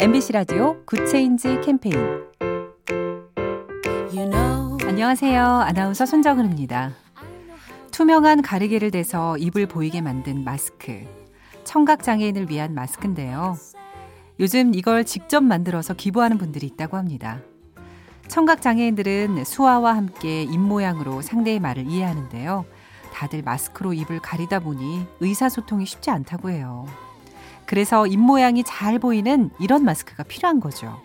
MBC 0.00 0.32
라디오 0.32 0.80
good 0.84 1.14
change 1.14 1.60
캠페인 1.60 1.96
you 4.14 4.30
know. 4.30 4.78
안녕하세요. 4.86 5.44
아나운서 5.44 6.06
손정은입니다. 6.06 6.92
투명한 7.90 8.42
가리개를 8.42 8.92
대서 8.92 9.36
입을 9.38 9.66
보이게 9.66 10.00
만든 10.00 10.44
마스크. 10.44 11.04
청각 11.64 12.04
장애인을 12.04 12.48
위한 12.48 12.74
마스크인데요. 12.74 13.56
요즘 14.38 14.72
이걸 14.72 15.04
직접 15.04 15.42
만들어서 15.42 15.94
기부하는 15.94 16.38
분들이 16.38 16.68
있다고 16.68 16.96
합니다. 16.96 17.40
청각 18.28 18.62
장애인들은 18.62 19.42
수화와 19.42 19.96
함께 19.96 20.44
입 20.44 20.60
모양으로 20.60 21.22
상대의 21.22 21.58
말을 21.58 21.88
이해하는데요. 21.88 22.66
다들 23.12 23.42
마스크로 23.42 23.94
입을 23.94 24.20
가리다 24.20 24.60
보니 24.60 25.06
의사소통이 25.18 25.86
쉽지 25.86 26.10
않다고 26.10 26.50
해요. 26.50 26.86
그래서 27.68 28.06
입모양이 28.06 28.64
잘 28.64 28.98
보이는 28.98 29.50
이런 29.60 29.84
마스크가 29.84 30.22
필요한 30.22 30.58
거죠. 30.58 31.02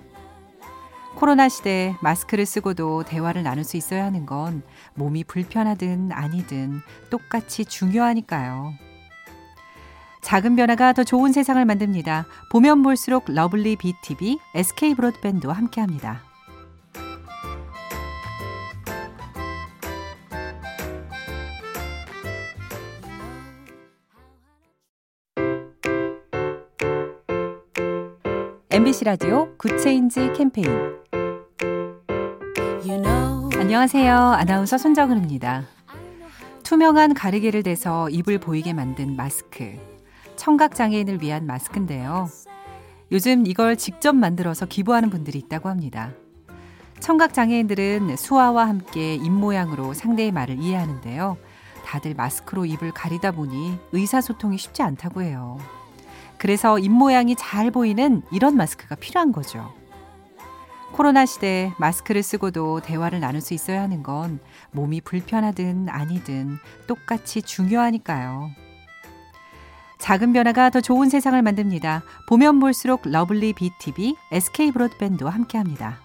코로나 1.16 1.50
시대에 1.50 1.96
마스크를 2.02 2.46
쓰고도 2.46 3.04
대화를 3.04 3.44
나눌 3.44 3.66
수 3.66 3.76
있어야 3.76 4.06
하는 4.06 4.26
건 4.26 4.64
몸이 4.96 5.26
불편하든 5.26 6.14
아니든 6.14 6.80
똑같이 7.10 7.66
중요하니까요. 7.66 8.74
작은 10.22 10.56
변화가 10.56 10.94
더 10.94 11.04
좋은 11.04 11.34
세상을 11.34 11.64
만듭니다. 11.66 12.26
보면 12.50 12.82
볼수록 12.82 13.26
lovely 13.28 13.76
BTV, 13.76 14.40
SK 14.56 14.96
브로드밴드와 14.96 15.54
함께합니다. 15.54 16.33
MBC 28.74 29.06
라디오 29.06 29.56
good 29.58 29.88
change 29.88 30.34
캠페인 30.36 30.68
you 32.84 33.00
know. 33.00 33.50
안녕하세요. 33.56 34.18
아나운서 34.18 34.80
손정은입니다. 34.80 35.66
투명한 36.64 37.14
가리개를 37.14 37.62
대서 37.62 38.10
입을 38.10 38.40
보이게 38.40 38.74
만든 38.74 39.16
마스크. 39.16 39.78
청각 40.38 40.74
장애인을 40.74 41.22
위한 41.22 41.46
마스크인데요. 41.46 42.28
요즘 43.12 43.46
이걸 43.46 43.78
직접 43.78 44.16
만들어서 44.16 44.66
기부하는 44.66 45.12
분들이 45.12 45.38
있다고 45.38 45.70
합니다. 45.70 46.12
청각 47.00 47.36
장애인들은 47.36 48.16
수화와 48.16 48.68
함께 48.68 49.14
입 49.14 49.30
모양으로 49.30 49.94
상대의 49.94 50.32
말을 50.32 50.58
이해하는데요. 50.58 51.38
다들 51.86 52.16
마스크로 52.16 52.66
입을 52.66 52.92
가리다 52.92 53.34
보니 53.34 53.78
의사소통이 53.92 54.58
쉽지 54.58 54.82
않다고 54.82 55.22
해요. 55.22 55.60
그래서 56.44 56.78
입모양이 56.78 57.38
잘 57.38 57.72
보이는 57.72 58.22
이런 58.30 58.58
마스크가 58.58 58.96
필요한 58.96 59.32
거죠. 59.32 59.74
코로나 60.92 61.26
시대에 61.26 61.72
마스크를 61.78 62.22
쓰고도 62.22 62.82
대화를 62.82 63.22
나눌 63.22 63.40
수 63.40 63.54
있어야 63.54 63.82
하는 63.82 64.04
건 64.04 64.42
몸이 64.72 65.00
불편하든 65.00 65.88
아니든 65.88 66.58
똑같이 66.86 67.42
중요하니까요. 67.42 68.50
작은 70.00 70.34
변화가 70.34 70.70
더 70.72 70.82
좋은 70.82 71.08
세상을 71.08 71.42
만듭니다. 71.42 72.04
보면 72.28 72.60
볼수록 72.60 73.04
lovely 73.06 73.54
BTV, 73.54 74.18
SK 74.34 74.74
브로드밴드와 74.74 75.32
함께합니다. 75.32 76.03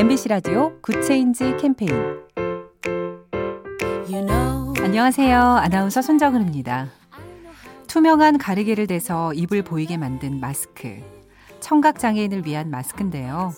MBC 0.00 0.28
라디오 0.30 0.80
good 0.80 1.11
change 1.11 1.58
캠페인 1.58 1.92
you 4.08 4.24
know. 4.24 4.72
안녕하세요. 4.82 5.38
아나운서 5.38 6.00
손정은입니다. 6.00 6.88
투명한 7.86 8.38
가리개를 8.38 8.86
대서 8.86 9.34
입을 9.34 9.60
보이게 9.60 9.98
만든 9.98 10.40
마스크. 10.40 11.02
청각 11.60 11.98
장애인을 11.98 12.46
위한 12.46 12.70
마스크인데요. 12.70 13.52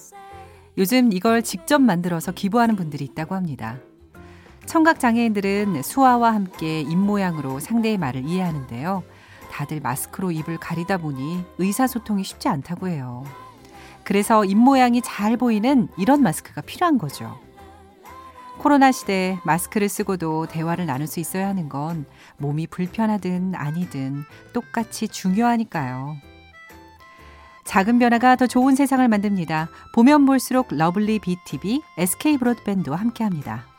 요즘 0.79 1.13
이걸 1.13 1.43
직접 1.43 1.81
만들어서 1.81 2.33
기부하는 2.33 2.75
분들이 2.75 3.05
있다고 3.05 3.37
합니다. 3.37 3.79
청각 4.67 4.99
장애인들은 4.99 5.83
수화와 5.83 6.35
함께 6.35 6.81
입 6.81 6.97
모양으로 6.97 7.61
상대의 7.61 7.99
말을 7.99 8.25
이해하는데요. 8.27 9.05
다들 9.53 9.79
마스크로 9.79 10.33
입을 10.33 10.59
가리다 10.59 10.99
보니 10.99 11.45
의사소통이 11.59 12.25
쉽지 12.25 12.49
않다고 12.49 12.89
해요. 12.89 13.23
그래서 14.05 14.45
입모양이 14.45 15.01
잘 15.03 15.37
보이는 15.37 15.89
이런 15.97 16.23
마스크가 16.23 16.61
필요한 16.61 16.99
거죠. 16.99 17.39
코로나 18.59 18.93
시대에 18.93 19.39
마스크를 19.45 19.89
쓰고도 19.89 20.47
대화를 20.47 20.87
나눌 20.87 21.07
수 21.07 21.21
있어야 21.21 21.49
하는 21.49 21.69
건 21.69 22.05
몸이 22.39 22.69
불편하든 22.69 23.55
아니든 23.55 24.25
똑같이 24.53 25.09
중요하니까요. 25.09 26.17
작은 27.65 27.99
변화가 27.99 28.37
더 28.37 28.47
좋은 28.47 28.75
세상을 28.75 29.07
만듭니다. 29.09 29.69
보면 29.95 30.27
볼수록 30.27 30.69
lovely 30.71 31.21
BTV, 31.21 31.81
SK 31.99 32.39
브로드밴드와 32.39 32.97
함께합니다. 32.97 33.72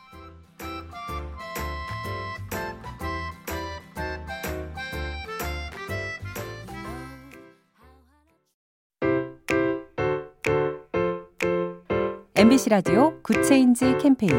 MBC 12.44 12.68
라디오 12.68 13.18
good 13.22 13.52
change 13.52 13.96
캠페인 14.02 14.34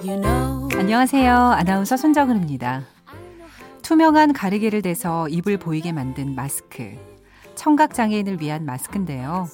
you 0.00 0.20
know. 0.20 0.68
안녕하세요. 0.78 1.34
아나운서 1.34 1.96
손정은입니다. 1.96 2.84
투명한 3.82 4.32
가리개를 4.32 4.80
대서 4.80 5.28
입을 5.28 5.56
보이게 5.56 5.90
만든 5.90 6.36
마스크. 6.36 6.96
청각 7.56 7.94
장애인을 7.94 8.40
위한 8.40 8.64
마스크인데요. 8.64 9.48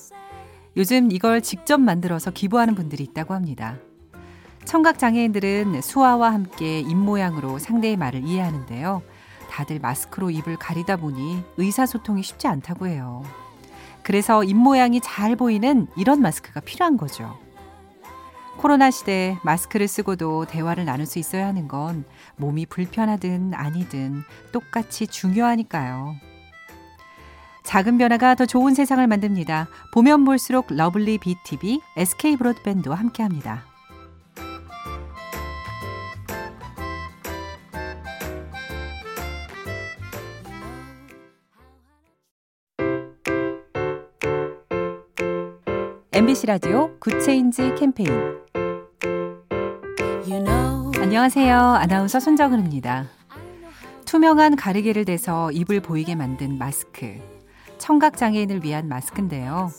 요즘 0.76 1.10
이걸 1.10 1.40
직접 1.40 1.80
만들어서 1.80 2.30
기부하는 2.30 2.74
분들이 2.74 3.04
있다고 3.04 3.32
합니다. 3.32 3.78
청각 4.66 4.98
장애인들은 4.98 5.80
수화와 5.80 6.30
함께 6.30 6.80
입 6.80 6.94
모양으로 6.94 7.58
상대의 7.58 7.96
말을 7.96 8.22
이해하는데요. 8.22 9.00
다들 9.48 9.78
마스크로 9.78 10.28
입을 10.28 10.56
가리다 10.58 10.96
보니 10.96 11.42
의사소통이 11.56 12.22
쉽지 12.22 12.48
않다고 12.48 12.86
해요. 12.86 13.22
그래서 14.04 14.44
입모양이 14.44 15.00
잘 15.00 15.34
보이는 15.34 15.88
이런 15.96 16.20
마스크가 16.20 16.60
필요한 16.60 16.96
거죠. 16.96 17.36
코로나 18.58 18.90
시대에 18.90 19.36
마스크를 19.42 19.88
쓰고도 19.88 20.44
대화를 20.46 20.84
나눌 20.84 21.06
수 21.06 21.18
있어야 21.18 21.46
하는 21.46 21.66
건 21.66 22.04
몸이 22.36 22.66
불편하든 22.66 23.52
아니든 23.54 24.22
똑같이 24.52 25.06
중요하니까요. 25.06 26.14
작은 27.64 27.98
변화가 27.98 28.36
더 28.36 28.46
좋은 28.46 28.74
세상을 28.74 29.04
만듭니다. 29.06 29.68
보면 29.92 30.24
볼수록 30.24 30.66
lovely 30.68 31.18
BTV, 31.18 31.80
SK 31.96 32.36
브로드밴드와 32.36 32.94
함께합니다. 32.96 33.73
MBC 46.14 46.46
라디오 46.46 46.96
Good 47.00 47.30
Change 47.30 47.74
캠페인 47.74 48.08
you 50.24 50.44
know. 50.44 50.92
안녕하세요. 51.00 51.58
아나운서 51.58 52.20
손정은입니다. 52.20 53.06
투명한 54.04 54.54
가리개를 54.54 55.06
대서 55.06 55.50
입을 55.50 55.80
보이게 55.80 56.14
만든 56.14 56.56
마스크. 56.56 57.18
청각 57.78 58.16
장애인을 58.16 58.62
위한 58.62 58.86
마스크인데요. 58.86 59.72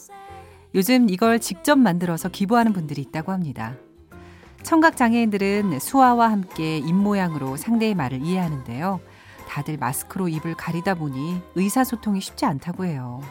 요즘 0.74 1.10
이걸 1.10 1.40
직접 1.40 1.78
만들어서 1.80 2.28
기부하는 2.28 2.74
분들이 2.74 3.02
있다고 3.04 3.32
합니다. 3.32 3.78
청각 4.62 4.98
장애인들은 4.98 5.80
수화와 5.80 6.30
함께 6.30 6.80
입 6.80 6.94
모양으로 6.94 7.56
상대의 7.56 7.96
말을 7.96 8.22
이해하는데요. 8.22 9.00
다들 9.48 9.78
마스크로 9.78 10.28
입을 10.28 10.56
가리다 10.56 10.96
보니 10.96 11.42
의사소통이 11.56 12.20
쉽지 12.20 12.44
않다고 12.44 12.84
해요. 12.84 13.22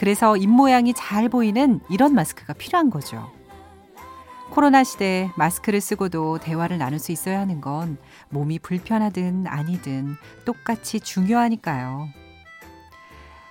그래서 0.00 0.34
입모양이 0.34 0.94
잘 0.94 1.28
보이는 1.28 1.78
이런 1.90 2.14
마스크가 2.14 2.54
필요한 2.54 2.88
거죠. 2.88 3.30
코로나 4.48 4.82
시대에 4.82 5.30
마스크를 5.36 5.82
쓰고도 5.82 6.38
대화를 6.38 6.78
나눌 6.78 6.98
수 6.98 7.12
있어야 7.12 7.38
하는 7.38 7.60
건 7.60 7.98
몸이 8.30 8.60
불편하든 8.60 9.46
아니든 9.46 10.16
똑같이 10.46 11.00
중요하니까요. 11.00 12.08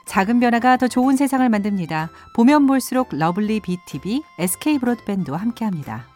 작은 0.07 0.39
변화가 0.39 0.77
더 0.77 0.87
좋은 0.87 1.17
세상을 1.17 1.47
만듭니다. 1.47 2.09
보면 2.35 2.65
볼수록 2.65 3.09
lovely 3.11 3.59
BTV, 3.59 4.23
SK 4.39 4.79
브로드밴드와 4.79 5.37
함께합니다. 5.37 6.07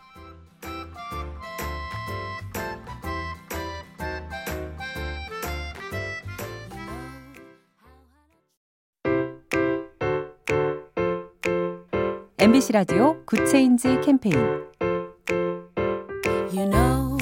MBC 12.44 12.74
라디오 12.74 13.24
Good 13.24 13.55
Change 13.55 14.02
캠페인 14.01 14.36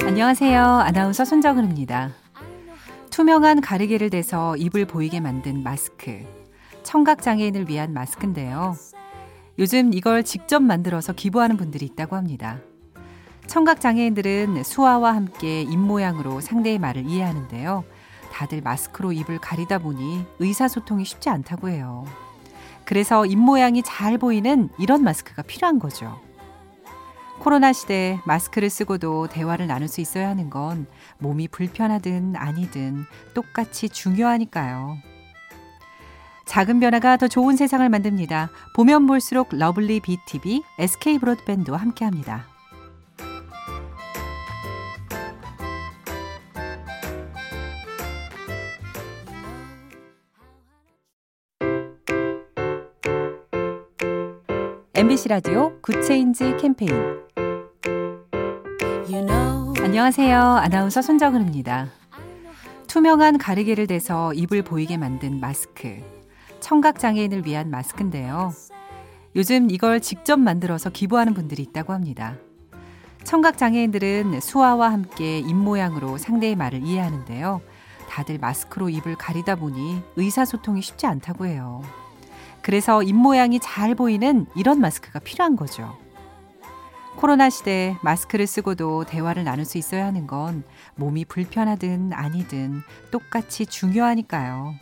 안녕하세요. 0.04 0.60
아나운서 0.60 1.24
손정은입니다. 1.24 2.10
투명한 3.10 3.60
가리개를 3.60 4.10
대서 4.10 4.56
입을 4.56 4.84
보이게 4.84 5.20
만든 5.20 5.62
마스크. 5.62 6.26
청각 6.82 7.22
장애인을 7.22 7.68
위한 7.68 7.92
마스크인데요. 7.92 8.74
요즘 9.60 9.94
이걸 9.94 10.24
직접 10.24 10.60
만들어서 10.60 11.12
기부하는 11.12 11.56
분들이 11.56 11.86
있다고 11.86 12.16
합니다. 12.16 12.58
청각 13.46 13.80
장애인들은 13.80 14.64
수화와 14.64 15.14
함께 15.14 15.62
입 15.62 15.76
모양으로 15.76 16.40
상대의 16.40 16.80
말을 16.80 17.06
이해하는데요. 17.06 17.84
다들 18.32 18.60
마스크로 18.60 19.12
입을 19.12 19.38
가리다 19.38 19.78
보니 19.78 20.26
의사소통이 20.40 21.04
쉽지 21.04 21.28
않다고 21.28 21.68
해요. 21.68 22.06
그래서 22.84 23.26
입모양이 23.26 23.82
잘 23.82 24.18
보이는 24.18 24.68
이런 24.78 25.02
마스크가 25.02 25.42
필요한 25.42 25.78
거죠. 25.78 26.20
코로나 27.38 27.72
시대 27.72 28.20
마스크를 28.24 28.70
쓰고도 28.70 29.26
대화를 29.28 29.66
나눌 29.66 29.88
수 29.88 30.00
있어야 30.00 30.28
하는 30.28 30.48
건 30.48 30.86
몸이 31.18 31.48
불편하든 31.48 32.36
아니든 32.36 33.04
똑같이 33.34 33.88
중요하니까요. 33.88 34.96
작은 36.46 36.80
변화가 36.80 37.16
더 37.16 37.28
좋은 37.28 37.56
세상을 37.56 37.88
만듭니다. 37.88 38.50
보면 38.74 39.06
볼수록 39.06 39.48
lovely 39.52 40.00
BTV, 40.00 40.62
SK 40.78 41.18
브로드밴드와 41.18 41.78
함께합니다. 41.78 42.51
MBC 55.02 55.30
라디오 55.30 55.72
Good 55.80 56.11
Change 56.11 56.58
캠페인 56.58 56.94
you 59.10 59.26
know. 59.26 59.74
안녕하세요. 59.82 60.40
아나운서 60.40 61.02
손정은입니다. 61.02 61.88
투명한 62.86 63.38
가리개를 63.38 63.88
대서 63.88 64.32
입을 64.32 64.62
보이게 64.62 64.96
만든 64.96 65.40
마스크. 65.40 65.96
청각장애인을 66.60 67.44
위한 67.44 67.68
마스크인데요. 67.68 68.52
요즘 69.34 69.72
이걸 69.72 69.98
직접 69.98 70.38
만들어서 70.38 70.90
기부하는 70.90 71.34
분들이 71.34 71.64
있다고 71.64 71.92
합니다. 71.92 72.36
청각장애인들은 73.24 74.38
수화와 74.38 74.92
함께 74.92 75.40
입모양으로 75.40 76.16
상대의 76.16 76.54
말을 76.54 76.86
이해하는데요. 76.86 77.60
다들 78.08 78.38
마스크로 78.38 78.88
입을 78.88 79.16
가리다 79.16 79.56
보니 79.56 80.00
의사소통이 80.14 80.80
쉽지 80.80 81.06
않다고 81.06 81.46
해요. 81.46 81.82
그래서 82.62 83.02
입모양이 83.02 83.58
잘 83.60 83.94
보이는 83.94 84.46
이런 84.54 84.80
마스크가 84.80 85.18
필요한 85.18 85.56
거죠. 85.56 85.96
코로나 87.16 87.50
시대 87.50 87.96
마스크를 88.02 88.46
쓰고도 88.46 89.04
대화를 89.04 89.44
나눌 89.44 89.64
수 89.64 89.76
있어야 89.78 90.06
하는 90.06 90.26
건 90.26 90.64
몸이 90.96 91.26
불편하든 91.26 92.12
아니든 92.12 92.80
똑같이 93.10 93.66
중요하니까요. 93.66 94.74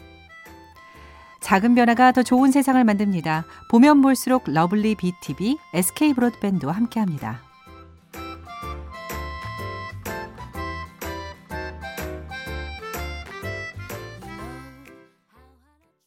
작은 1.41 1.75
변화가 1.75 2.13
더 2.13 2.23
좋은 2.23 2.51
세상을 2.51 2.83
만듭니다. 2.85 3.45
보면 3.71 4.03
볼수록 4.03 4.45
lovely 4.47 4.95
BTV, 4.95 5.57
SK 5.75 6.15
브로드밴드와 6.15 6.73
함께합니다. 6.73 7.50